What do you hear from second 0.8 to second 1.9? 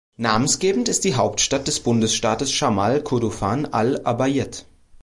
ist die Hauptstadt des